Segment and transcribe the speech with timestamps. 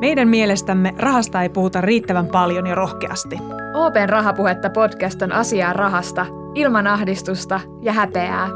[0.00, 3.38] Meidän mielestämme rahasta ei puhuta riittävän paljon ja rohkeasti.
[3.74, 8.48] Open Rahapuhetta podcast on asiaa rahasta, ilman ahdistusta ja häpeää.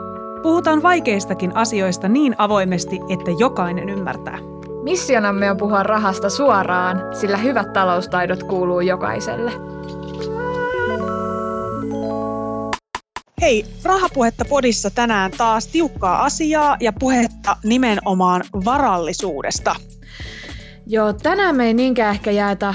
[0.43, 4.39] Puhutaan vaikeistakin asioista niin avoimesti, että jokainen ymmärtää.
[4.83, 9.53] Missionamme on puhua rahasta suoraan, sillä hyvät taloustaidot kuuluu jokaiselle.
[13.41, 19.75] Hei, Rahapuhetta podissa tänään taas tiukkaa asiaa ja puhetta nimenomaan varallisuudesta.
[20.91, 22.75] Joo, tänään me ei niinkään ehkä jaeta,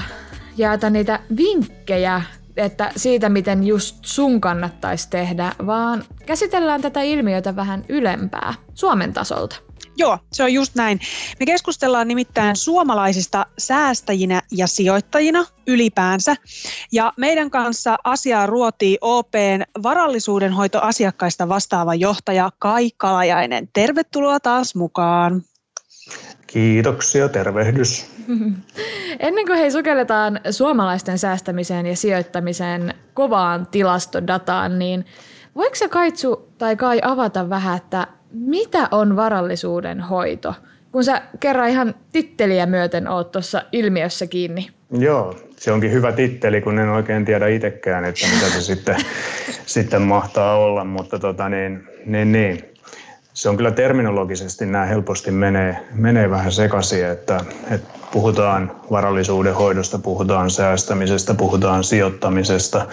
[0.56, 2.22] jaeta niitä vinkkejä,
[2.56, 9.56] että siitä, miten just sun kannattaisi tehdä, vaan käsitellään tätä ilmiötä vähän ylempää, Suomen tasolta.
[9.96, 11.00] Joo, se on just näin.
[11.40, 16.36] Me keskustellaan nimittäin suomalaisista säästäjinä ja sijoittajina ylipäänsä.
[16.92, 23.68] Ja meidän kanssa asiaa ruotii OPn varallisuudenhoitoasiakkaista vastaava johtaja Kai Kalajainen.
[23.72, 25.42] Tervetuloa taas mukaan.
[26.54, 28.06] Kiitoksia, tervehdys.
[29.18, 35.04] Ennen kuin hei sukelletaan suomalaisten säästämiseen ja sijoittamiseen kovaan tilastodataan, niin
[35.54, 40.54] voiko se Kaitsu tai Kai avata vähän, että mitä on varallisuuden hoito?
[40.92, 44.68] Kun sä kerran ihan titteliä myöten oot tuossa ilmiössä kiinni.
[44.98, 48.96] Joo, se onkin hyvä titteli, kun en oikein tiedä itsekään, että mitä se sitten,
[49.66, 52.73] sitten mahtaa olla, mutta tota niin, niin, niin
[53.34, 57.40] se on kyllä terminologisesti nämä helposti menee, menee vähän sekaisin, että,
[57.70, 62.86] että puhutaan varallisuuden hoidosta, puhutaan säästämisestä, puhutaan sijoittamisesta.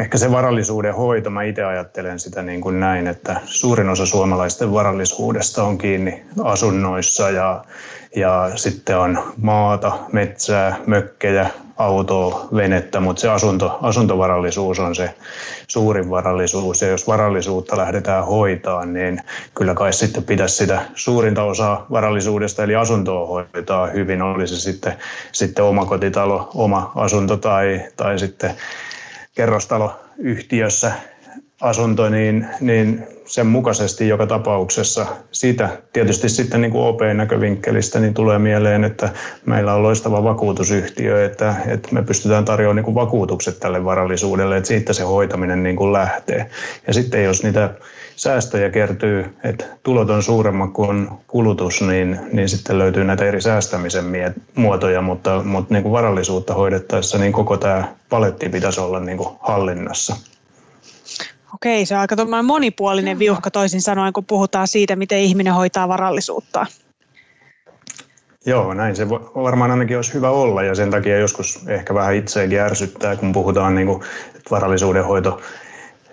[0.00, 4.72] Ehkä se varallisuuden hoito, mä itse ajattelen sitä niin kuin näin, että suurin osa suomalaisten
[4.72, 7.64] varallisuudesta on kiinni asunnoissa ja,
[8.16, 15.14] ja sitten on maata, metsää, mökkejä, autoa, venettä, mutta se asunto, asuntovarallisuus on se
[15.68, 16.82] suurin varallisuus.
[16.82, 19.20] Ja jos varallisuutta lähdetään hoitaa, niin
[19.54, 24.22] kyllä kai sitten pitäisi sitä suurinta osaa varallisuudesta, eli asuntoa hoitaa hyvin.
[24.22, 24.94] Oli se sitten,
[25.32, 28.54] sitten oma kotitalo, oma asunto tai, tai sitten
[29.34, 30.92] kerrostaloyhtiössä
[31.64, 35.06] asunto, niin, niin sen mukaisesti joka tapauksessa.
[35.32, 39.08] Siitä tietysti sitten niin kuin OP-näkövinkkelistä niin tulee mieleen, että
[39.46, 44.68] meillä on loistava vakuutusyhtiö, että, että me pystytään tarjoamaan niin kuin vakuutukset tälle varallisuudelle, että
[44.68, 46.50] siitä se hoitaminen niin kuin lähtee.
[46.86, 47.70] Ja sitten jos niitä
[48.16, 54.04] säästöjä kertyy, että tulot on suuremmat kuin kulutus, niin, niin sitten löytyy näitä eri säästämisen
[54.54, 59.28] muotoja, mutta, mutta niin kuin varallisuutta hoidettaessa niin koko tämä paletti pitäisi olla niin kuin
[59.40, 60.16] hallinnassa.
[61.54, 66.66] Okei, se on aika monipuolinen viuhka toisin sanoen, kun puhutaan siitä, miten ihminen hoitaa varallisuutta.
[68.46, 72.60] Joo, näin se varmaan ainakin olisi hyvä olla ja sen takia joskus ehkä vähän itseäkin
[72.60, 75.40] ärsyttää, kun puhutaan niin kuin, että varallisuuden hoito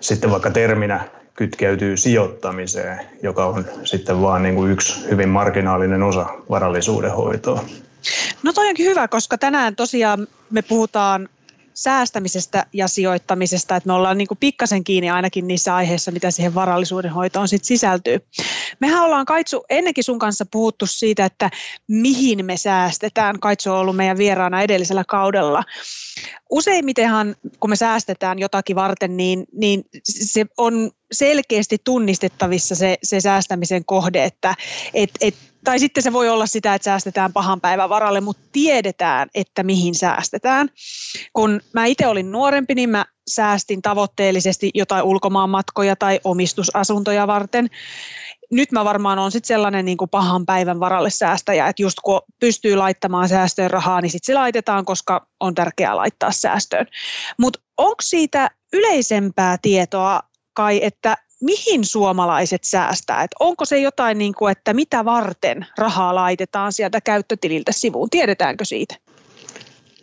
[0.00, 6.26] sitten vaikka terminä kytkeytyy sijoittamiseen, joka on sitten vaan niin kuin yksi hyvin marginaalinen osa
[6.50, 7.64] varallisuuden hoitoa.
[8.42, 11.28] No toi onkin hyvä, koska tänään tosiaan me puhutaan
[11.74, 17.12] säästämisestä ja sijoittamisesta, että me ollaan niin pikkasen kiinni ainakin niissä aiheissa, mitä siihen varallisuuden
[17.12, 18.18] hoitoon sit sisältyy.
[18.80, 21.50] Mehän ollaan Kaitsu ennenkin sun kanssa puhuttu siitä, että
[21.88, 23.40] mihin me säästetään.
[23.40, 25.64] Kaitsu on ollut meidän vieraana edellisellä kaudella.
[26.50, 33.84] Useimmitenhan, kun me säästetään jotakin varten, niin, niin se on selkeästi tunnistettavissa se, se säästämisen
[33.84, 34.54] kohde, että
[34.94, 35.34] et, et
[35.64, 39.94] tai sitten se voi olla sitä, että säästetään pahan päivän varalle, mutta tiedetään, että mihin
[39.94, 40.68] säästetään.
[41.32, 47.68] Kun mä itse olin nuorempi, niin mä säästin tavoitteellisesti jotain ulkomaanmatkoja tai omistusasuntoja varten.
[48.52, 52.20] Nyt mä varmaan on sitten sellainen niin kuin pahan päivän varalle säästäjä, että just kun
[52.40, 56.86] pystyy laittamaan säästöön rahaa, niin sitten se laitetaan, koska on tärkeää laittaa säästöön.
[57.38, 60.20] Mutta onko siitä yleisempää tietoa
[60.54, 63.22] kai, että mihin suomalaiset säästää?
[63.22, 68.10] Et onko se jotain, niin kuin, että mitä varten rahaa laitetaan sieltä käyttötililtä sivuun?
[68.10, 68.94] Tiedetäänkö siitä?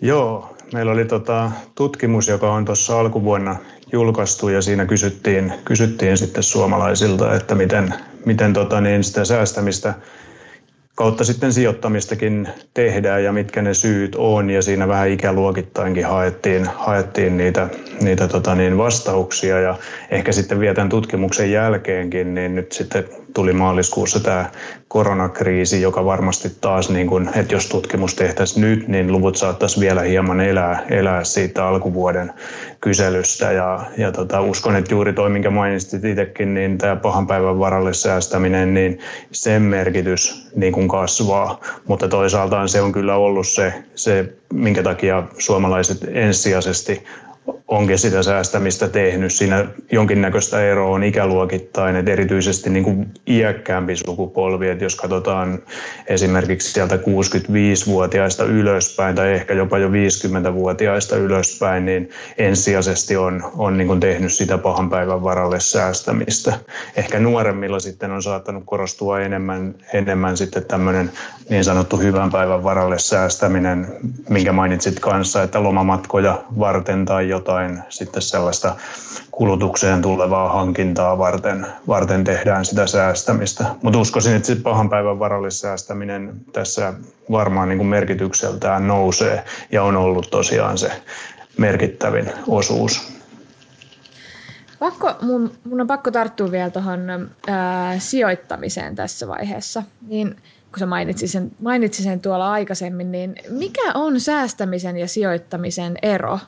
[0.02, 3.56] Joo, meillä oli tota tutkimus, joka on tuossa alkuvuonna
[3.92, 7.94] julkaistu ja siinä kysyttiin, kysyttiin sitten suomalaisilta, että miten,
[8.26, 9.94] miten tota niin sitä säästämistä
[11.00, 14.50] kautta sitten sijoittamistakin tehdään ja mitkä ne syyt on.
[14.50, 17.68] Ja siinä vähän ikäluokittainkin haettiin, haettiin niitä,
[18.02, 19.60] niitä tota niin vastauksia.
[19.60, 19.78] Ja
[20.12, 24.46] ehkä sitten vielä tämän tutkimuksen jälkeenkin niin nyt sitten tuli maaliskuussa tämä
[24.88, 30.02] koronakriisi, joka varmasti taas, niin kun, että jos tutkimus tehtäisiin nyt, niin luvut saattaisi vielä
[30.02, 32.34] hieman elää, elää siitä alkuvuoden
[32.82, 33.52] kyselystä.
[33.52, 37.94] Ja, ja tota, uskon, että juuri toi, minkä mainitsit itsekin, niin tämä pahan päivän varalle
[37.94, 39.00] säästäminen, niin
[39.32, 41.60] sen merkitys niin kun kasvaa.
[41.88, 47.04] Mutta toisaalta se on kyllä ollut se, se minkä takia suomalaiset ensisijaisesti
[47.68, 49.34] onkin sitä säästämistä tehnyt.
[49.34, 55.60] Siinä jonkinnäköistä eroa on ikäluokittain, että erityisesti niin kuin iäkkäämpi sukupolvi, että jos katsotaan
[56.08, 63.88] esimerkiksi sieltä 65-vuotiaista ylöspäin tai ehkä jopa jo 50-vuotiaista ylöspäin, niin ensisijaisesti on, on niin
[63.88, 66.60] kuin tehnyt sitä pahan päivän varalle säästämistä.
[66.96, 71.12] Ehkä nuoremmilla sitten on saattanut korostua enemmän, enemmän sitten tämmöinen
[71.50, 73.88] niin sanottu hyvän päivän varalle säästäminen,
[74.30, 77.39] minkä mainitsit kanssa, että lomamatkoja varten tai jotain
[77.90, 78.76] sitten sellaista
[79.32, 83.66] kulutukseen tulevaa hankintaa varten, varten tehdään sitä säästämistä.
[83.82, 86.94] Mutta uskoisin, että pahan päivän varallisäästäminen tässä
[87.32, 90.92] varmaan niin kuin merkitykseltään nousee ja on ollut tosiaan se
[91.58, 93.20] merkittävin osuus.
[94.80, 97.30] Pakko, mun, mun on pakko tarttua vielä tuohon
[97.98, 99.84] sijoittamiseen tässä vaiheessa.
[100.08, 100.36] Niin
[100.72, 106.40] kun sä mainitsit sen, mainitsit sen tuolla aikaisemmin, niin mikä on säästämisen ja sijoittamisen ero?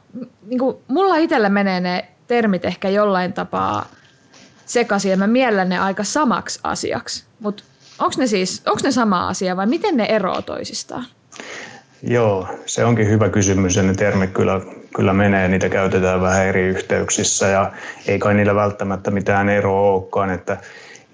[0.45, 3.85] Niin kuin mulla itsellä menee ne termit ehkä jollain tapaa
[4.65, 7.63] sekaisin ja mä miellän ne aika samaksi asiaksi, mutta
[8.00, 11.06] onko ne siis, onko ne sama asia vai miten ne eroavat toisistaan?
[12.03, 14.62] Joo, se onkin hyvä kysymys ja ne termit kyllä,
[14.95, 17.71] kyllä menee, niitä käytetään vähän eri yhteyksissä ja
[18.07, 20.57] ei kai niillä välttämättä mitään eroa olekaan, että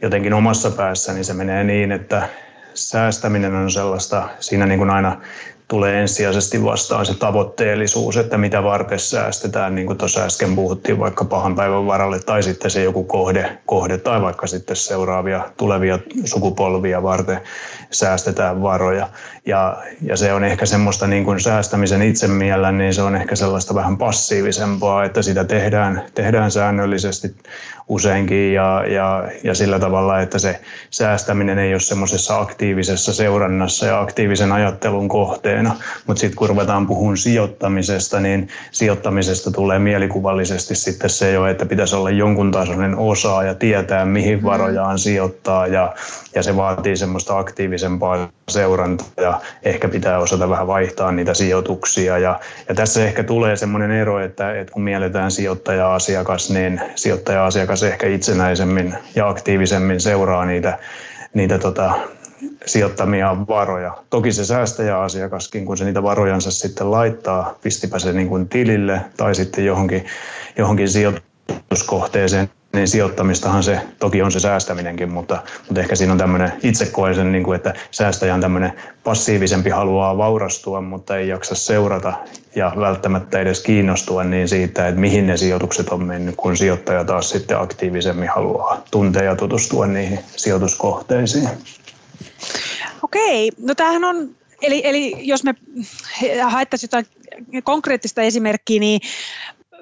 [0.01, 2.29] jotenkin omassa päässäni se menee niin, että
[2.77, 5.21] säästäminen on sellaista, siinä niin kuin aina
[5.67, 11.25] tulee ensisijaisesti vastaan se tavoitteellisuus, että mitä varten säästetään, niin kuin tuossa äsken puhuttiin vaikka
[11.25, 17.03] pahan päivän varalle, tai sitten se joku kohde, kohde tai vaikka sitten seuraavia tulevia sukupolvia
[17.03, 17.39] varten
[17.91, 19.09] säästetään varoja.
[19.45, 23.75] Ja, ja se on ehkä semmoista niin kuin säästämisen itsemiellä, niin se on ehkä sellaista
[23.75, 27.35] vähän passiivisempaa, että sitä tehdään, tehdään säännöllisesti
[27.87, 34.01] useinkin ja, ja, ja sillä tavalla, että se säästäminen ei ole semmoisessa aktiivisessa seurannassa ja
[34.01, 35.75] aktiivisen ajattelun kohteena.
[36.07, 41.95] Mutta sitten kun ruvetaan puhumaan sijoittamisesta, niin sijoittamisesta tulee mielikuvallisesti sitten se jo, että pitäisi
[41.95, 45.93] olla jonkun tasoinen osa ja tietää, mihin varojaan sijoittaa ja,
[46.35, 52.17] ja se vaatii semmoista aktiivisempaa seurantaa ja ehkä pitää osata vähän vaihtaa niitä sijoituksia.
[52.17, 52.39] Ja,
[52.69, 58.95] ja tässä ehkä tulee semmoinen ero, että, että kun mielletään sijoittaja-asiakas, niin sijoittaja-asiakas ehkä itsenäisemmin
[59.15, 60.79] ja aktiivisemmin seuraa niitä,
[61.33, 61.91] niitä tota,
[62.65, 63.97] sijoittamia varoja.
[64.09, 69.35] Toki se säästäjäasiakaskin, kun se niitä varojansa sitten laittaa, pistipä se niin kuin tilille tai
[69.35, 70.05] sitten johonkin,
[70.57, 76.53] johonkin sijoituskohteeseen, niin sijoittamistahan se toki on se säästäminenkin, mutta, mutta ehkä siinä on tämmöinen,
[76.63, 81.55] itse koen sen, niin kuin, että säästäjä on tämmöinen passiivisempi, haluaa vaurastua, mutta ei jaksa
[81.55, 82.13] seurata
[82.55, 87.29] ja välttämättä edes kiinnostua niin siitä, että mihin ne sijoitukset on mennyt, kun sijoittaja taas
[87.29, 91.49] sitten aktiivisemmin haluaa tuntea ja tutustua niihin sijoituskohteisiin.
[93.03, 94.29] Okei, no tämähän on,
[94.61, 95.55] eli, eli jos me
[96.43, 97.07] haettaisiin jotain
[97.63, 99.01] konkreettista esimerkkiä, niin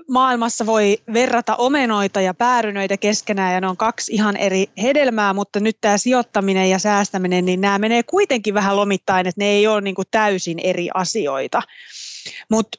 [0.10, 5.60] maailmassa voi verrata omenoita ja päärynöitä keskenään ja ne on kaksi ihan eri hedelmää, mutta
[5.60, 9.82] nyt tämä sijoittaminen ja säästäminen, niin nämä menee kuitenkin vähän lomittain, että ne ei ole
[9.82, 11.62] niin kuin täysin eri asioita.
[12.52, 12.78] Mutta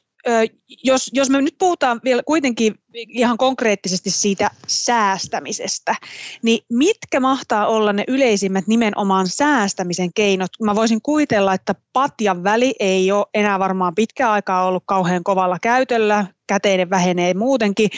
[0.83, 5.95] jos, jos me nyt puhutaan vielä kuitenkin ihan konkreettisesti siitä säästämisestä,
[6.43, 10.49] niin mitkä mahtaa olla ne yleisimmät nimenomaan säästämisen keinot?
[10.63, 15.57] Mä voisin kuvitella, että patjan väli ei ole enää varmaan pitkään aikaa ollut kauhean kovalla
[15.61, 17.89] käytöllä, käteinen vähenee muutenkin,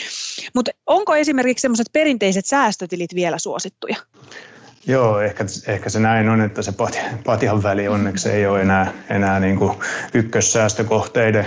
[0.55, 3.95] mutta onko esimerkiksi sellaiset perinteiset säästötilit vielä suosittuja?
[4.87, 6.73] Joo, ehkä, ehkä se näin on, että se
[7.25, 9.77] patjan väli onneksi ei ole enää, enää niin kuin
[10.13, 11.45] ykkössäästökohteiden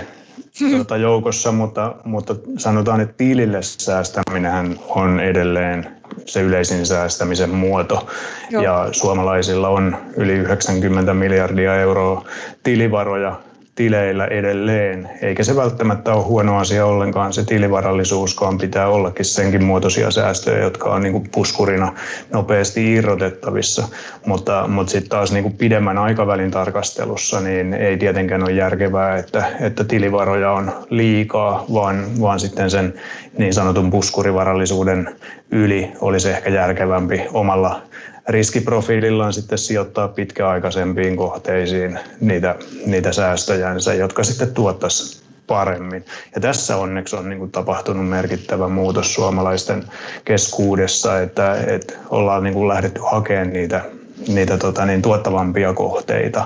[0.71, 8.09] tuota joukossa, mutta, mutta sanotaan, että tilille säästäminen on edelleen se yleisin säästämisen muoto.
[8.49, 8.63] Joo.
[8.63, 12.25] Ja suomalaisilla on yli 90 miljardia euroa
[12.63, 13.39] tilivaroja
[13.75, 20.11] tileillä edelleen, eikä se välttämättä ole huono asia ollenkaan se tilivarallisuuskaan pitää ollakin senkin muotoisia
[20.11, 21.93] säästöjä, jotka on niin kuin puskurina
[22.33, 23.87] nopeasti irrotettavissa,
[24.25, 29.45] mutta, mutta sitten taas niin kuin pidemmän aikavälin tarkastelussa niin ei tietenkään ole järkevää, että,
[29.59, 32.93] että tilivaroja on liikaa, vaan, vaan sitten sen
[33.37, 35.15] niin sanotun puskurivarallisuuden
[35.51, 37.81] yli olisi ehkä järkevämpi omalla
[38.27, 46.05] riskiprofiilillaan sitten sijoittaa pitkäaikaisempiin kohteisiin niitä, niitä säästöjänsä, jotka sitten tuottaisi paremmin.
[46.35, 49.83] Ja tässä onneksi on niin kuin tapahtunut merkittävä muutos suomalaisten
[50.25, 53.81] keskuudessa, että, että ollaan niin kuin lähdetty hakemaan niitä,
[54.27, 56.45] niitä tota, niin tuottavampia kohteita.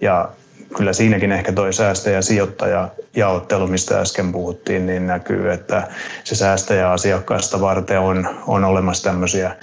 [0.00, 0.28] Ja
[0.76, 5.88] kyllä siinäkin ehkä toi säästäjä sijoittaja jaottelu, mistä äsken puhuttiin, niin näkyy, että
[6.24, 9.56] se säästäjä asiakkaasta varten on, on olemassa tämmöisiä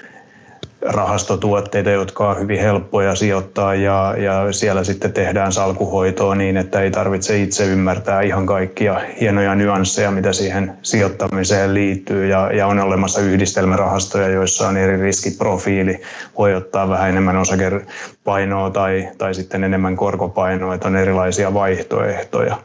[0.85, 6.91] rahastotuotteita, jotka on hyvin helppoja sijoittaa ja, ja siellä sitten tehdään salkuhoitoa niin, että ei
[6.91, 13.21] tarvitse itse ymmärtää ihan kaikkia hienoja nyansseja, mitä siihen sijoittamiseen liittyy ja, ja on olemassa
[13.21, 16.01] yhdistelmärahastoja, joissa on eri riskiprofiili,
[16.37, 22.57] voi ottaa vähän enemmän osakepainoa tai, tai sitten enemmän korkopainoa, että on erilaisia vaihtoehtoja.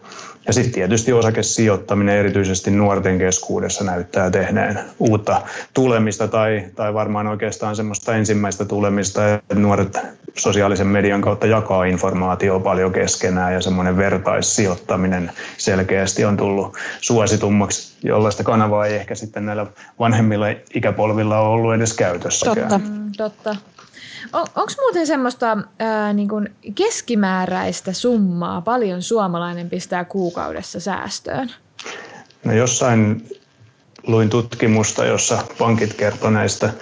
[0.48, 5.42] Ja sitten tietysti osakesijoittaminen erityisesti nuorten keskuudessa näyttää tehneen uutta
[5.74, 9.98] tulemista tai, tai varmaan oikeastaan semmoista ensimmäistä tulemista, että nuoret
[10.36, 18.44] sosiaalisen median kautta jakaa informaatiota paljon keskenään ja semmoinen vertaissijoittaminen selkeästi on tullut suositummaksi, jollaista
[18.44, 19.66] kanavaa ei ehkä sitten näillä
[19.98, 22.68] vanhemmilla ikäpolvilla ole ollut edes käytössäkään.
[22.68, 23.56] Totta, mm, totta.
[24.32, 31.50] On, Onko muuten semmoista ää, niin kuin keskimääräistä summaa paljon suomalainen pistää kuukaudessa säästöön?
[32.44, 33.28] No jossain
[34.06, 36.72] luin tutkimusta, jossa pankit kertoi näistä,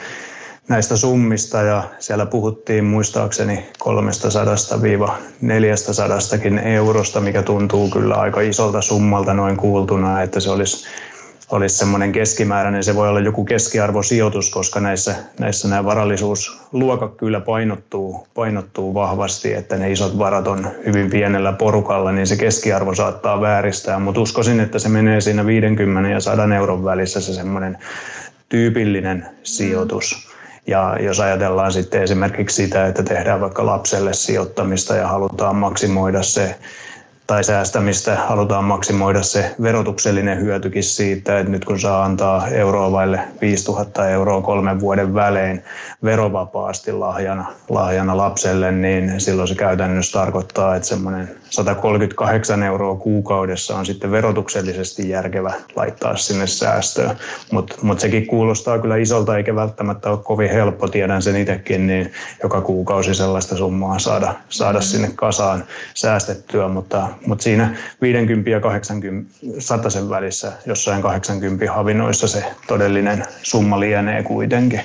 [0.68, 3.86] näistä summista ja siellä puhuttiin muistaakseni 300-400
[6.64, 10.86] eurosta, mikä tuntuu kyllä aika isolta summalta noin kuultuna, että se olisi
[11.50, 18.26] olisi semmoinen keskimääräinen, se voi olla joku keskiarvosijoitus, koska näissä, näissä nämä varallisuusluokat kyllä painottuu,
[18.34, 23.98] painottuu vahvasti, että ne isot varat on hyvin pienellä porukalla, niin se keskiarvo saattaa vääristää,
[23.98, 27.78] mutta uskoisin, että se menee siinä 50 ja 100 euron välissä se semmoinen
[28.48, 30.26] tyypillinen sijoitus.
[30.66, 36.56] Ja jos ajatellaan sitten esimerkiksi sitä, että tehdään vaikka lapselle sijoittamista ja halutaan maksimoida se
[37.26, 43.20] tai säästämistä halutaan maksimoida se verotuksellinen hyötykin siitä, että nyt kun saa antaa euroa vaille
[43.40, 45.64] 5000 euroa kolmen vuoden välein
[46.04, 53.86] verovapaasti lahjana, lahjana lapselle, niin silloin se käytännössä tarkoittaa, että semmoinen 138 euroa kuukaudessa on
[53.86, 57.16] sitten verotuksellisesti järkevä laittaa sinne säästöön.
[57.52, 62.12] Mutta mut sekin kuulostaa kyllä isolta eikä välttämättä ole kovin helppo, tiedän sen itsekin, niin
[62.42, 69.30] joka kuukausi sellaista summaa saada, saada sinne kasaan säästettyä, mutta mutta siinä 50 ja 80
[69.88, 74.80] sen välissä, jossain 80 havinoissa se todellinen summa lienee kuitenkin.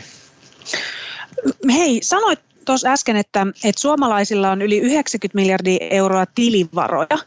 [1.74, 7.18] Hei, sanoit tuossa äsken, että, että suomalaisilla on yli 90 miljardia euroa tilivaroja,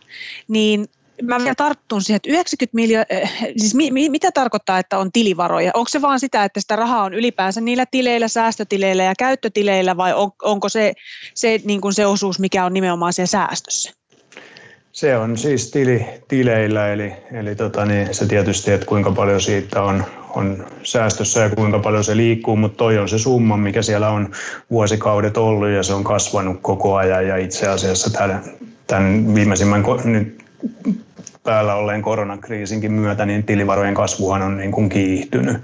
[0.48, 0.88] niin
[1.22, 5.12] mä vielä tarttun siihen, että 90 miljoonaa, eh, siis mi, mi, mitä tarkoittaa, että on
[5.12, 5.70] tilivaroja?
[5.74, 10.14] Onko se vaan sitä, että sitä rahaa on ylipäänsä niillä tileillä, säästötileillä ja käyttötileillä vai
[10.14, 10.92] on, onko se
[11.34, 13.92] se, niin kuin se osuus, mikä on nimenomaan siellä säästössä?
[14.94, 19.82] Se on siis tili, tileillä, eli, eli tota niin, se tietysti, että kuinka paljon siitä
[19.82, 24.08] on, on säästössä ja kuinka paljon se liikkuu, mutta toi on se summa, mikä siellä
[24.08, 24.32] on
[24.70, 28.44] vuosikaudet ollut ja se on kasvanut koko ajan ja itse asiassa tämän,
[28.86, 30.44] tämän viimeisimmän nyt
[31.42, 35.56] päällä olleen koronakriisinkin myötä, niin tilivarojen kasvuhan on niin kuin kiihtynyt.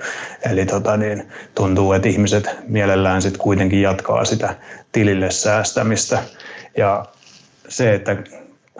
[0.51, 4.57] Eli tota niin, tuntuu, että ihmiset mielellään sitten kuitenkin jatkaa sitä
[4.93, 6.23] tilille säästämistä.
[6.77, 7.05] Ja
[7.69, 8.17] se, että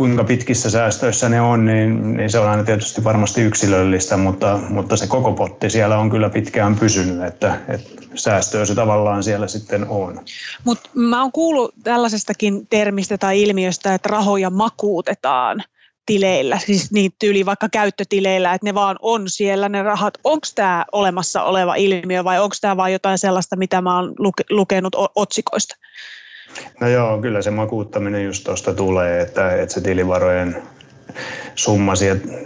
[0.01, 4.97] kuinka pitkissä säästöissä ne on, niin, niin se on aina tietysti varmasti yksilöllistä, mutta, mutta
[4.97, 9.89] se koko potti siellä on kyllä pitkään pysynyt, että, että säästöä se tavallaan siellä sitten
[9.89, 10.21] on.
[10.65, 15.63] Mutta mä oon kuullut tällaisestakin termistä tai ilmiöstä, että rahoja makuutetaan
[16.07, 20.15] tileillä, siis niitä tyyli vaikka käyttötileillä, että ne vaan on siellä ne rahat.
[20.25, 24.15] Onko tämä olemassa oleva ilmiö vai onko tämä vain jotain sellaista, mitä mä oon
[24.51, 25.77] lukenut otsikoista?
[26.81, 30.57] No joo, kyllä se makuuttaminen just tuosta tulee, että, että se tilivarojen
[31.55, 31.93] summa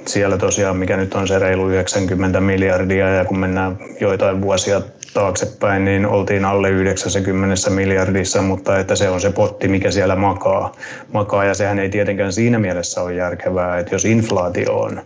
[0.06, 4.82] siellä tosiaan, mikä nyt on se reilu 90 miljardia ja kun mennään joitain vuosia
[5.14, 10.72] taaksepäin, niin oltiin alle 90 miljardissa, mutta että se on se potti, mikä siellä makaa.
[11.12, 15.02] makaa ja sehän ei tietenkään siinä mielessä ole järkevää, että jos inflaatio on,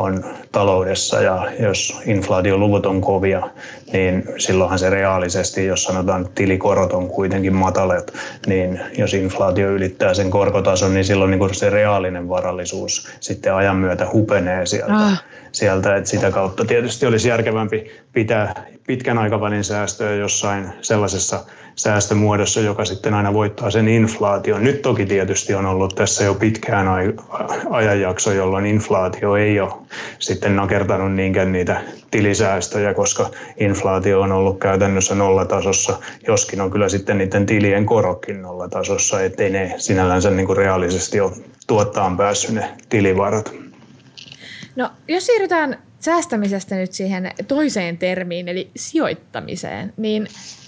[0.00, 3.50] on taloudessa ja jos inflaatioluvut on kovia,
[3.92, 8.12] niin silloinhan se reaalisesti, jos sanotaan että tilikorot on kuitenkin matalat,
[8.46, 14.06] niin jos inflaatio ylittää sen korkotason, niin silloin niin se reaalinen varallisuus sitten ajan myötä
[14.12, 14.94] hupenee sieltä.
[14.94, 15.22] Ah.
[15.52, 21.44] sieltä että sitä kautta tietysti olisi järkevämpi pitää pitkän aikavälin säästöä jossain sellaisessa
[21.76, 24.64] säästömuodossa, joka sitten aina voittaa sen inflaation.
[24.64, 26.86] Nyt toki tietysti on ollut tässä jo pitkään
[27.70, 29.72] ajanjakso, jolloin inflaatio ei ole
[30.18, 31.80] sitten nakertanut niinkään niitä
[32.10, 39.22] tilisäästöjä, koska inflaatio on ollut käytännössä nollatasossa, joskin on kyllä sitten niiden tilien korokkin nollatasossa,
[39.22, 41.32] ettei ne sinällänsä niin kuin reaalisesti ole
[41.66, 43.52] tuottaan päässyt ne tilivarat.
[44.76, 50.26] No, jos siirrytään säästämisestä nyt siihen toiseen termiin, eli sijoittamiseen, niin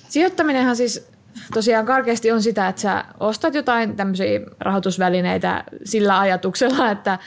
[0.09, 1.09] sijoittaminenhan siis
[1.55, 7.19] tosiaan karkeasti on sitä, että sä ostat jotain tämmöisiä rahoitusvälineitä sillä ajatuksella, että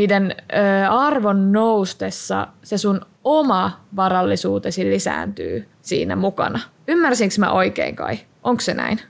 [0.00, 6.60] niiden ö, arvon noustessa se sun oma varallisuutesi lisääntyy siinä mukana.
[6.88, 8.18] Ymmärsinkö mä oikein kai?
[8.42, 9.00] Onko se näin?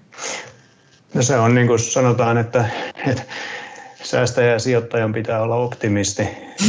[1.15, 2.65] No se on niin kuin sanotaan, että,
[3.07, 3.23] että
[4.03, 6.29] säästäjä ja sijoittajan pitää olla optimisti,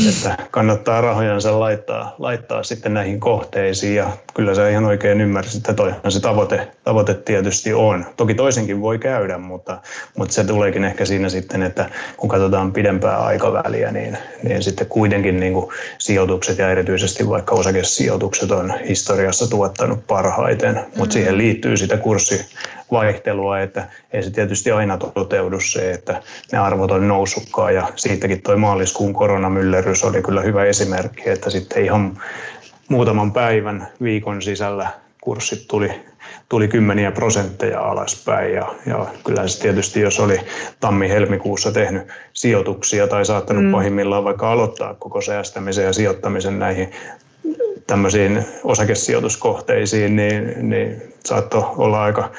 [0.10, 5.74] että kannattaa rahojansa laittaa, laittaa sitten näihin kohteisiin ja kyllä sä ihan oikein ymmärsit, että
[5.74, 8.06] toihan se tavoite, tavoite tietysti on.
[8.18, 9.82] Toki toisenkin voi käydä, mutta,
[10.18, 15.40] mutta se tuleekin ehkä siinä sitten, että kun katsotaan pidempää aikaväliä, niin, niin sitten kuitenkin
[15.40, 21.98] niin kuin sijoitukset ja erityisesti vaikka osakesijoitukset on historiassa tuottanut parhaiten, mutta siihen liittyy sitä
[21.98, 22.46] kurssi
[22.92, 26.22] vaihtelua, että ei se tietysti aina toteudu se, että
[26.52, 31.86] ne arvot on noussutkaan ja siitäkin toi maaliskuun koronamyllerrys oli kyllä hyvä esimerkki, että sitten
[31.86, 32.18] ihan
[32.90, 34.88] muutaman päivän viikon sisällä
[35.22, 35.92] kurssit tuli,
[36.50, 40.40] tuli kymmeniä prosentteja alaspäin ja, ja kyllä se tietysti, jos oli
[40.80, 43.72] tammi-helmikuussa tehnyt sijoituksia tai saattanut mm.
[43.72, 46.92] pahimmillaan vaikka aloittaa koko säästämisen ja sijoittamisen näihin
[47.92, 52.32] tämmöisiin osakesijoituskohteisiin, niin, niin saattoi olla aika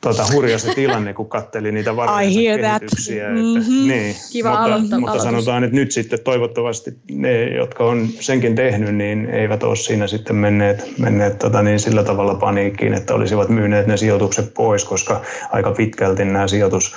[0.00, 3.28] tota, hurja se tilanne, kun katteli niitä varhaisia kehityksiä.
[3.28, 3.88] Että, mm-hmm.
[3.88, 8.94] niin, Kiva mutta, aloittaa, mutta sanotaan, että nyt sitten toivottavasti ne, jotka on senkin tehnyt,
[8.94, 13.86] niin eivät ole siinä sitten menneet, menneet tota, niin sillä tavalla paniikkiin, että olisivat myyneet
[13.86, 16.96] ne sijoitukset pois, koska aika pitkälti nämä sijoitus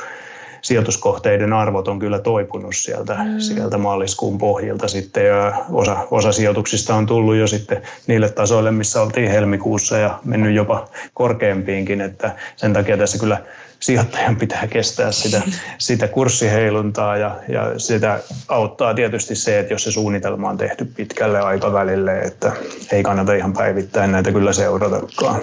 [0.61, 3.39] sijoituskohteiden arvot on kyllä toipunut sieltä, mm.
[3.39, 9.01] sieltä maaliskuun pohjilta sitten ja osa, osa sijoituksista on tullut jo sitten niille tasoille, missä
[9.01, 13.37] oltiin helmikuussa ja mennyt jopa korkeampiinkin, että sen takia tässä kyllä
[13.79, 15.41] sijoittajan pitää kestää sitä,
[15.77, 21.39] sitä kurssiheiluntaa ja, ja sitä auttaa tietysti se, että jos se suunnitelma on tehty pitkälle
[21.39, 22.51] aikavälille, että
[22.91, 25.41] ei kannata ihan päivittäin näitä kyllä seuratakaan.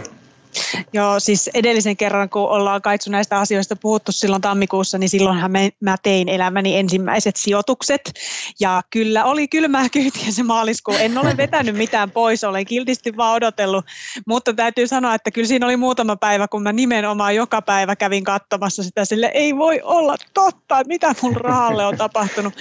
[0.93, 5.51] Joo, siis edellisen kerran, kun ollaan Kaitsu näistä asioista puhuttu silloin tammikuussa, niin silloinhan
[5.81, 8.13] mä tein elämäni ensimmäiset sijoitukset.
[8.61, 10.95] Ja kyllä oli kylmää kyytiä se maaliskuu.
[10.95, 13.85] En ole vetänyt mitään pois, olen kiltisti vaan odotellut.
[14.27, 18.25] Mutta täytyy sanoa, että kyllä siinä oli muutama päivä, kun mä nimenomaan joka päivä kävin
[18.25, 22.55] katsomassa sitä sille, ei voi olla totta, mitä mun rahalle on tapahtunut.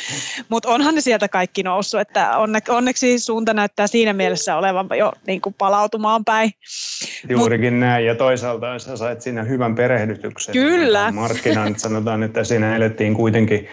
[0.50, 5.14] Mutta onhan ne sieltä kaikki noussut, että onne, onneksi suunta näyttää siinä mielessä olevan jo
[5.28, 6.52] niin kuin palautumaan päin.
[7.30, 10.54] Juurikin Mut, näin, ja toisaalta sä sait siinä hyvän perehdytyksen.
[10.54, 11.12] Kyllä.
[11.12, 13.68] Markkinan sanotaan, että siinä elettiin kuitenkin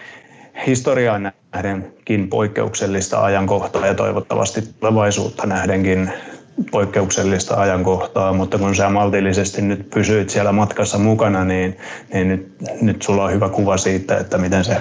[0.67, 6.11] historiaan nähdenkin poikkeuksellista ajankohtaa ja toivottavasti tulevaisuutta nähdenkin
[6.71, 11.77] poikkeuksellista ajankohtaa, mutta kun sä maltillisesti nyt pysyit siellä matkassa mukana, niin,
[12.13, 14.77] niin nyt, nyt sulla on hyvä kuva siitä, että miten se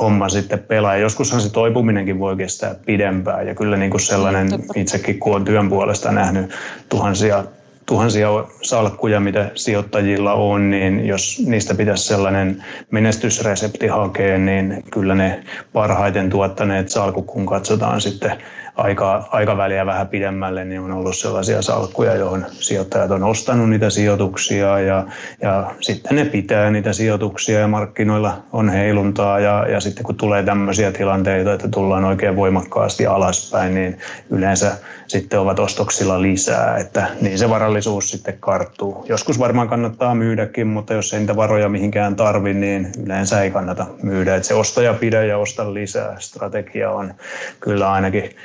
[0.00, 0.96] homma sitten pelaa.
[0.96, 5.68] Joskushan se toipuminenkin voi kestää pidempään ja kyllä niin kuin sellainen itsekin, kun on työn
[5.68, 6.50] puolesta nähnyt
[6.88, 7.44] tuhansia
[7.86, 8.28] tuhansia
[8.62, 16.30] salkkuja, mitä sijoittajilla on, niin jos niistä pitäisi sellainen menestysresepti hakea, niin kyllä ne parhaiten
[16.30, 18.42] tuottaneet salkut, kun katsotaan sitten
[18.76, 24.78] aika, aikaväliä vähän pidemmälle, niin on ollut sellaisia salkkuja, johon sijoittajat on ostanut niitä sijoituksia
[24.78, 25.06] ja,
[25.42, 30.42] ja sitten ne pitää niitä sijoituksia ja markkinoilla on heiluntaa ja, ja sitten kun tulee
[30.42, 33.98] tämmöisiä tilanteita, että tullaan oikein voimakkaasti alaspäin, niin
[34.30, 39.04] yleensä sitten ovat ostoksilla lisää, että niin se varallisuus sitten karttuu.
[39.08, 43.86] Joskus varmaan kannattaa myydäkin, mutta jos ei niitä varoja mihinkään tarvi, niin yleensä ei kannata
[44.02, 44.36] myydä.
[44.36, 47.14] Että se ostaja pidä ja osta lisää strategia on
[47.60, 48.36] kyllä ainakin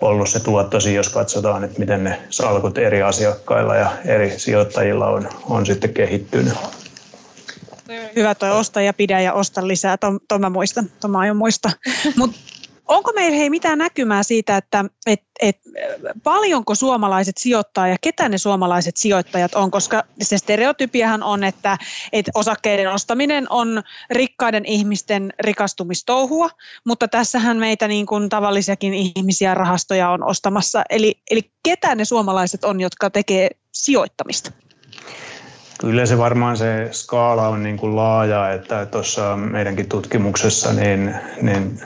[0.00, 5.28] ollut se tuottosi, jos katsotaan, että miten ne salkut eri asiakkailla ja eri sijoittajilla on,
[5.44, 6.54] on sitten kehittynyt.
[8.16, 9.96] Hyvä toi osta ja pidä ja osta lisää,
[10.28, 11.70] tuon mä muistan, tuon mä aion muista.
[12.16, 12.30] Mut
[12.88, 15.60] onko meillä hei mitään näkymää siitä, että et, et,
[16.22, 21.78] paljonko suomalaiset sijoittaa ja ketä ne suomalaiset sijoittajat on, koska se stereotypiahan on, että
[22.12, 26.50] et osakkeiden ostaminen on rikkaiden ihmisten rikastumistouhua,
[26.84, 30.82] mutta tässähän meitä niin kuin tavallisiakin ihmisiä rahastoja on ostamassa.
[30.90, 34.50] Eli, eli ketä ne suomalaiset on, jotka tekee sijoittamista?
[35.80, 41.80] Kyllä se varmaan se skaala on niin kuin laaja, että tuossa meidänkin tutkimuksessa niin, niin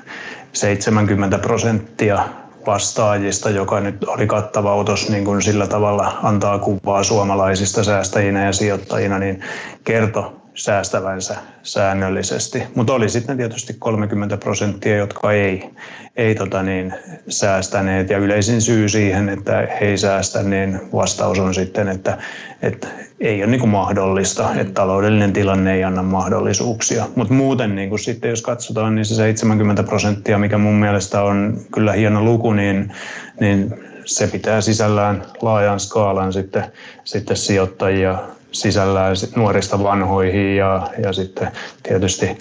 [0.53, 2.19] 70 prosenttia
[2.67, 8.53] vastaajista, joka nyt oli kattava otos niin kuin sillä tavalla antaa kuvaa suomalaisista säästäjinä ja
[8.53, 9.41] sijoittajina, niin
[9.85, 12.63] kertoi säästävänsä säännöllisesti.
[12.75, 15.71] Mutta oli sitten tietysti 30 prosenttia, jotka ei,
[16.17, 16.95] ei tota niin,
[17.29, 18.11] säästäneet.
[18.11, 22.19] Ja yleisin syy siihen, että he ei säästä, niin vastaus on sitten, että,
[22.63, 22.89] että
[23.21, 27.09] ei ole niin kuin mahdollista, että taloudellinen tilanne ei anna mahdollisuuksia.
[27.17, 31.61] Mutta muuten niin kuin sitten, jos katsotaan, niin se 70 prosenttia, mikä mun mielestä on
[31.75, 32.93] kyllä hieno luku, niin,
[33.41, 36.65] niin se pitää sisällään laajan skaalan sitten,
[37.05, 38.19] sitten sijoittajia
[38.53, 41.49] sisällään nuorista vanhoihin ja, ja sitten
[41.83, 42.39] tietysti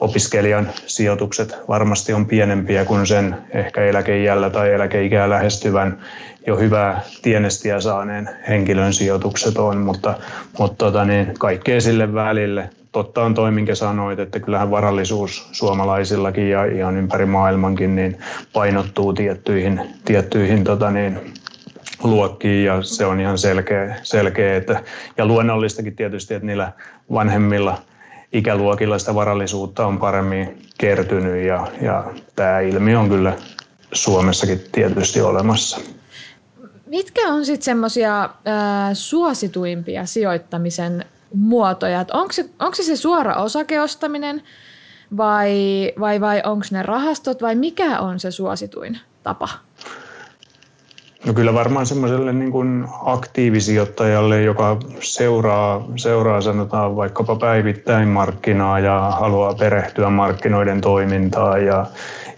[0.00, 5.98] opiskelijan sijoitukset varmasti on pienempiä kuin sen ehkä eläkeijällä tai eläkeikää lähestyvän
[6.46, 10.14] jo hyvää tienestiä saaneen henkilön sijoitukset on, mutta,
[10.58, 12.70] mutta tota niin, kaikkea sille välille.
[12.92, 18.18] Totta on toi, minkä sanoit, että kyllähän varallisuus suomalaisillakin ja ihan ympäri maailmankin niin
[18.52, 21.32] painottuu tiettyihin, tiettyihin tota niin,
[22.04, 24.82] luokkiin ja se on ihan selkeä, selkeä että,
[25.16, 26.72] ja luonnollistakin tietysti, että niillä
[27.12, 27.82] vanhemmilla
[28.32, 32.04] ikäluokilla sitä varallisuutta on paremmin kertynyt ja, ja
[32.36, 33.36] tämä ilmiö on kyllä
[33.92, 35.80] Suomessakin tietysti olemassa.
[36.86, 38.30] Mitkä on sitten semmoisia
[38.92, 42.04] suosituimpia sijoittamisen muotoja?
[42.12, 44.42] Onko se, onko se se suora osakeostaminen
[45.16, 49.48] vai, vai, vai onko ne rahastot vai mikä on se suosituin tapa?
[51.26, 59.00] No kyllä varmaan semmoiselle niin kuin aktiivisijoittajalle, joka seuraa, seuraa sanotaan vaikkapa päivittäin markkinaa ja
[59.00, 61.86] haluaa perehtyä markkinoiden toimintaan ja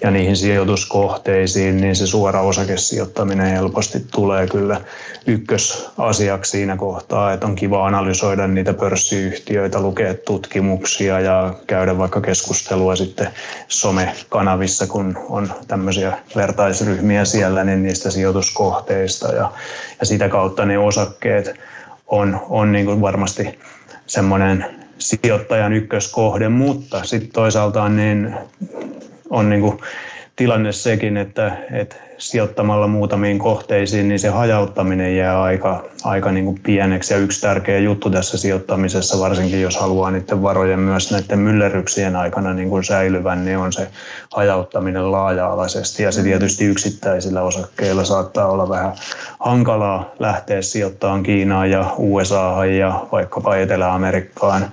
[0.02, 4.80] ja niihin sijoituskohteisiin, niin se suora osakesijoittaminen helposti tulee kyllä
[5.26, 12.96] ykkösasiaksi siinä kohtaa, että on kiva analysoida niitä pörssiyhtiöitä, lukea tutkimuksia ja käydä vaikka keskustelua
[12.96, 13.28] sitten
[13.68, 19.52] somekanavissa, kun on tämmöisiä vertaisryhmiä siellä, niin niistä sijoituskohteista ja,
[20.00, 21.54] ja sitä kautta ne osakkeet
[22.06, 23.58] on, on niin kuin varmasti
[24.06, 24.66] semmoinen
[24.98, 28.34] sijoittajan ykköskohde, mutta sitten toisaalta niin
[29.34, 29.78] on niin kuin
[30.36, 36.60] tilanne sekin, että, että sijoittamalla muutamiin kohteisiin, niin se hajauttaminen jää aika, aika niin kuin
[36.62, 37.14] pieneksi.
[37.14, 42.54] Ja yksi tärkeä juttu tässä sijoittamisessa, varsinkin jos haluaa niiden varojen myös näiden myllerryksien aikana
[42.54, 43.88] niin kuin säilyvän, niin on se
[44.34, 46.02] hajauttaminen laaja-alaisesti.
[46.02, 48.92] Ja se tietysti yksittäisillä osakkeilla saattaa olla vähän
[49.40, 54.72] hankalaa lähteä sijoittamaan Kiinaan ja USAhan ja vaikkapa Etelä-Amerikkaan.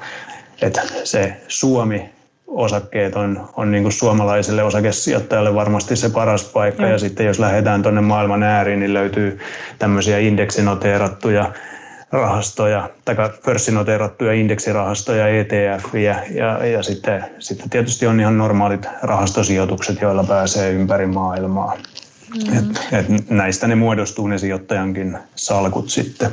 [0.61, 2.09] Että se Suomi
[2.51, 6.83] osakkeet on, on niin kuin suomalaiselle osakesijoittajalle varmasti se paras paikka.
[6.83, 9.39] Ja, ja sitten jos lähdetään tuonne maailman ääriin, niin löytyy
[9.79, 11.51] tämmöisiä indeksinoteerattuja
[12.11, 20.01] rahastoja, tai pörssinoteerattuja indeksirahastoja, ETF ja, ja, ja sitten, sitten tietysti on ihan normaalit rahastosijoitukset,
[20.01, 21.77] joilla pääsee ympäri maailmaa.
[22.35, 22.57] Mm.
[22.57, 26.31] Et, et näistä ne muodostuu ne sijoittajankin salkut sitten.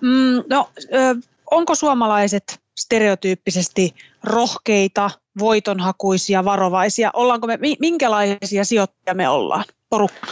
[0.00, 1.16] Mm, no, ö,
[1.50, 7.10] onko suomalaiset stereotyyppisesti rohkeita, voitonhakuisia, varovaisia?
[7.14, 10.26] Ollaanko me, minkälaisia sijoittajia me ollaan, porukka?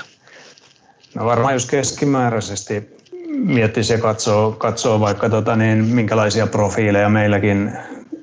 [1.15, 2.97] No varmaan jos keskimääräisesti
[3.29, 7.73] miettisi ja katsoo, katsoo vaikka tota niin, minkälaisia profiileja meilläkin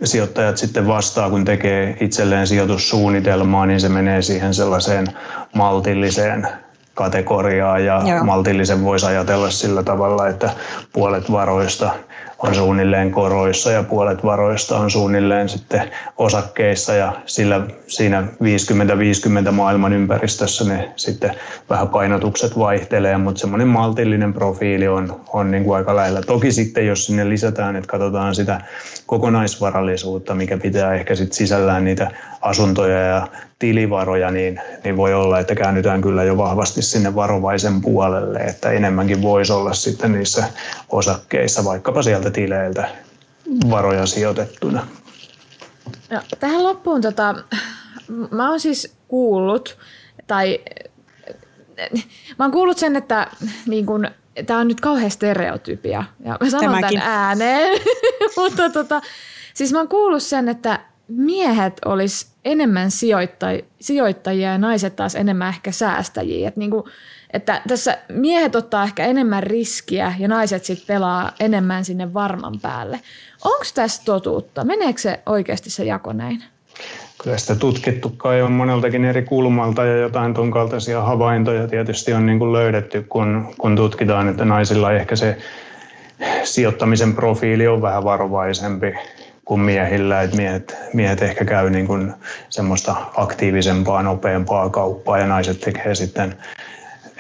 [0.04, 5.08] sijoittajat sitten vastaa, kun tekee itselleen sijoitussuunnitelmaa, niin se menee siihen sellaiseen
[5.56, 6.48] maltilliseen
[6.94, 8.24] kategoriaan ja Joo.
[8.24, 10.50] maltillisen voisi ajatella sillä tavalla, että
[10.94, 11.92] puolet varoista
[12.44, 18.24] on suunnilleen koroissa ja puolet varoista on suunnilleen sitten osakkeissa ja sillä, siinä
[19.48, 21.36] 50-50 maailman ympäristössä ne sitten
[21.70, 26.22] vähän painotukset vaihtelee, mutta semmoinen maltillinen profiili on, on niin kuin aika lähellä.
[26.22, 28.62] Toki sitten jos sinne lisätään, että katsotaan sitä
[29.06, 33.28] kokonaisvarallisuutta, mikä pitää ehkä sitten sisällään niitä asuntoja ja
[33.60, 39.22] tilivaroja, niin, niin voi olla, että käännytään kyllä jo vahvasti sinne varovaisen puolelle, että enemmänkin
[39.22, 40.44] voisi olla sitten niissä
[40.90, 42.90] osakkeissa, vaikkapa sieltä tileiltä
[43.70, 44.88] varoja sijoitettuna.
[46.10, 47.36] No, tähän loppuun, tota,
[48.32, 49.78] mä oon siis kuullut,
[50.28, 50.60] tai
[52.40, 53.28] mä oon kuullut sen, että
[53.68, 54.08] niin kun,
[54.46, 57.00] tämä on nyt kauhean stereotypia, ja mä sanon Tämäkin.
[57.00, 57.82] tämän ääneen,
[58.38, 59.02] mutta tota,
[59.54, 60.80] siis mä oon kuullut sen, että
[61.18, 66.48] miehet olisi enemmän sijoittaj- sijoittajia ja naiset taas enemmän ehkä säästäjiä.
[66.48, 66.88] Et niinku,
[67.34, 73.00] että tässä miehet ottaa ehkä enemmän riskiä ja naiset sitten pelaa enemmän sinne varman päälle.
[73.46, 74.64] Onko tässä totuutta?
[74.64, 76.44] Meneekö se oikeasti se jako näin?
[77.24, 82.26] Kyllä sitä tutkittu kai on moneltakin eri kulmalta ja jotain tuon kaltaisia havaintoja tietysti on
[82.26, 85.38] niin kuin löydetty, kun, kun tutkitaan, että naisilla ehkä se
[86.44, 88.94] sijoittamisen profiili on vähän varovaisempi
[89.52, 92.14] kuin miehillä, että miehet, miehet ehkä käy niin kuin
[92.50, 96.36] semmoista aktiivisempaa, nopeampaa kauppaa ja naiset tekee sitten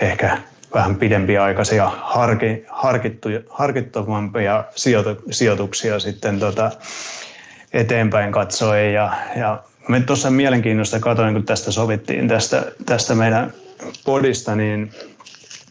[0.01, 0.37] ehkä
[0.73, 4.63] vähän pidempiaikaisia harki, harkittuja, harkittuvampia
[5.31, 6.71] sijoituksia sitten tota
[7.73, 8.93] eteenpäin katsoen.
[8.93, 13.53] Ja, ja me tuossa mielenkiinnosta katsoin, kun tästä sovittiin tästä, tästä meidän
[14.05, 14.91] podista, niin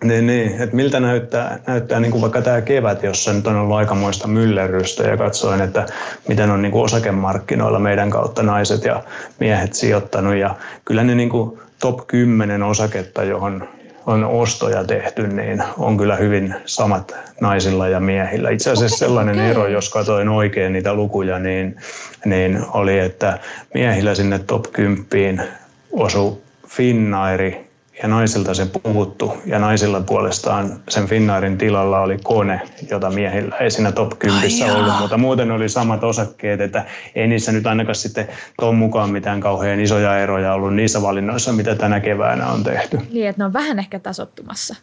[0.05, 3.77] niin, niin, että miltä näyttää, näyttää niin kuin vaikka tämä kevät, jossa nyt on ollut
[3.77, 5.87] aikamoista myllerrystä ja katsoin, että
[6.29, 9.03] miten on niin kuin osakemarkkinoilla meidän kautta naiset ja
[9.39, 13.69] miehet sijoittanut ja kyllä ne niin kuin top 10 osaketta, johon
[14.07, 18.51] on ostoja tehty, niin on kyllä hyvin samat naisilla ja miehillä.
[18.51, 19.51] Itse asiassa sellainen okay.
[19.51, 21.77] ero, jos katsoin oikein niitä lukuja, niin,
[22.25, 23.39] niin oli, että
[23.75, 25.49] miehillä sinne top 10
[25.93, 27.70] osui Finnairi,
[28.03, 29.33] ja naisilta se puhuttu.
[29.47, 32.61] Ja naisilla puolestaan sen Finnairin tilalla oli kone,
[32.91, 36.85] jota miehillä ei siinä top 10 ollut, mutta muuten oli samat osakkeet, että
[37.15, 38.29] ei niissä nyt ainakaan sitten
[38.61, 42.99] tuon mukaan mitään kauhean isoja eroja ollut niissä valinnoissa, mitä tänä keväänä on tehty.
[43.13, 44.77] Niin, että ne on vähän ehkä tasottumassa.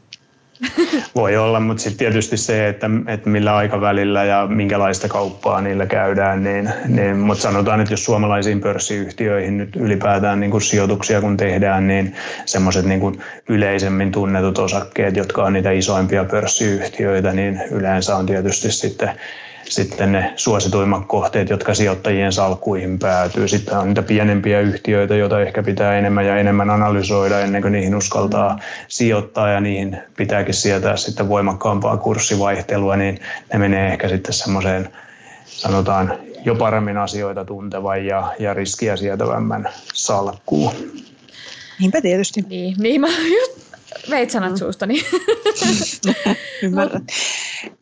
[1.16, 6.44] Voi olla, mutta sitten tietysti se, että, että millä aikavälillä ja minkälaista kauppaa niillä käydään,
[6.44, 11.88] niin, niin mutta sanotaan, että jos suomalaisiin pörssiyhtiöihin nyt ylipäätään niin kuin sijoituksia kun tehdään,
[11.88, 12.16] niin
[12.46, 19.12] semmoiset niin yleisemmin tunnetut osakkeet, jotka on niitä isoimpia pörssiyhtiöitä, niin yleensä on tietysti sitten
[19.70, 23.48] sitten ne suosituimmat kohteet, jotka sijoittajien salkkuihin päätyy.
[23.48, 27.96] Sitten on niitä pienempiä yhtiöitä, joita ehkä pitää enemmän ja enemmän analysoida ennen kuin niihin
[27.96, 33.20] uskaltaa sijoittaa ja niihin pitääkin sietää sitten voimakkaampaa kurssivaihtelua, niin
[33.54, 34.90] ne menee ehkä sitten semmoiseen
[35.46, 40.74] sanotaan jo paremmin asioita tuntevan ja, ja riskiä sietävämmän salkkuun.
[41.80, 42.42] Niinpä tietysti.
[42.50, 43.68] Niin, niin mä just
[44.10, 44.58] veit sanat mm.
[44.58, 45.02] suustani.
[46.64, 47.06] Ymmärrän.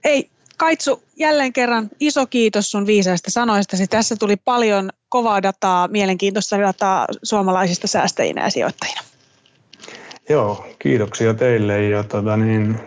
[0.04, 3.88] Ei, Kaitsu, jälleen kerran iso kiitos sun viisaista sanoistasi.
[3.88, 9.02] Tässä tuli paljon kovaa dataa, mielenkiintoista dataa suomalaisista säästäjinä ja sijoittajina.
[10.30, 12.80] Joo, kiitoksia teille ja tota niin,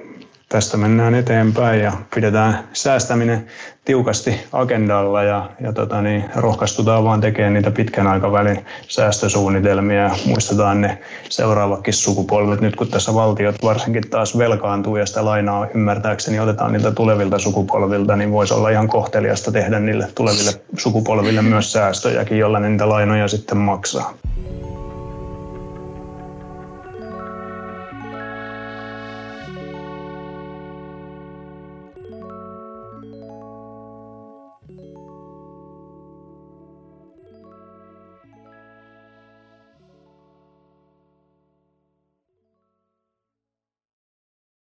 [0.49, 3.47] tästä mennään eteenpäin ja pidetään säästäminen
[3.85, 10.81] tiukasti agendalla ja, ja tota niin, rohkaistutaan vaan tekemään niitä pitkän aikavälin säästösuunnitelmia ja muistetaan
[10.81, 12.61] ne seuraavakin sukupolvet.
[12.61, 18.17] Nyt kun tässä valtiot varsinkin taas velkaantuu ja sitä lainaa ymmärtääkseni otetaan niiltä tulevilta sukupolvilta,
[18.17, 23.29] niin voisi olla ihan kohteliasta tehdä niille tuleville sukupolville myös säästöjäkin, jolla ne niitä lainoja
[23.29, 24.15] sitten maksaa.